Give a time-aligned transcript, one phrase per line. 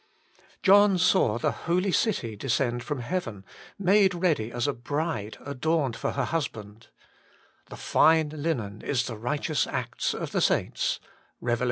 [0.63, 3.45] John saw the holy city descend from heaven,'
[3.77, 6.87] made ready as a bride adorned for her husband/'
[7.69, 10.99] The fine Hnen is the righteous acts of the saints'
[11.39, 11.59] (Rev.
[11.59, 11.59] xxi.